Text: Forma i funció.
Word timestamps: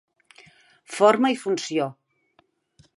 Forma 0.95 1.33
i 1.35 1.39
funció. 1.45 1.91